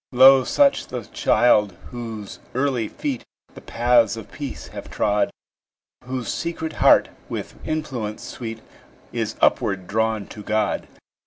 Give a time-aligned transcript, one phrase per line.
[0.11, 5.29] Lo, such the child whose early feet The paths of peace have trod;
[6.05, 8.61] Whose secret heart, with influence sweet,
[9.13, 10.87] Is upward drawn to God.